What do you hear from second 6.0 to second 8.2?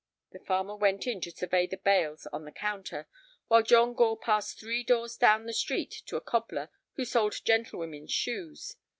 to a cobbler who sold gentlewomen's